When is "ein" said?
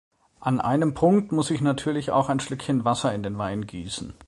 2.29-2.39